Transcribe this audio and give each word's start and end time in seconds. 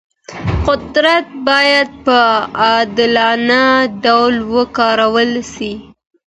قدرت 0.67 1.25
باید 1.47 1.89
په 2.05 2.17
عادلانه 2.65 3.63
ډول 4.03 4.35
وکارول 4.55 5.31
سي. 5.53 5.73